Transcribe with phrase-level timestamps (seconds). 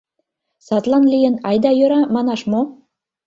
[0.65, 2.61] Садлан лийын, «айда йӧра» манаш мо?